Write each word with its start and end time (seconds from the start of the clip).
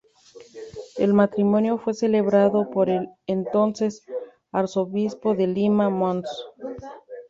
El 0.97 1.13
matrimonio 1.13 1.77
fue 1.77 1.93
celebrado 1.93 2.71
por 2.71 2.89
el 2.89 3.09
entonces 3.27 4.03
Arzobispo 4.51 5.35
de 5.35 5.45
Lima, 5.45 5.91
Mons. 5.91 6.27